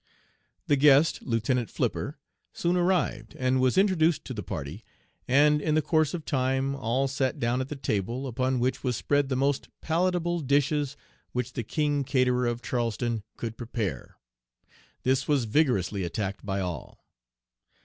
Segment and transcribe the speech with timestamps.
[0.65, 2.17] The guest, Lieutenant Flipper,
[2.53, 4.83] soon arrived, and was introduced to the party,
[5.27, 8.95] and, in the course of time, all sat down at the table, upon which was
[8.95, 10.97] spread the most palatable dishes
[11.33, 14.17] which the king caterer of Charleston could prepare.
[15.03, 17.05] This was vigorously attacked by all.